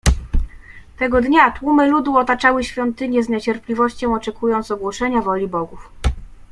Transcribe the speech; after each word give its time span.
"Tego 0.97 1.21
dnia 1.21 1.51
tłumy 1.51 1.87
ludu 1.87 2.17
otaczały 2.17 2.63
świątynię, 2.63 3.23
z 3.23 3.29
niecierpliwością 3.29 4.13
oczekując 4.15 4.71
ogłoszenia 4.71 5.21
woli 5.21 5.47
bogów." 5.47 5.89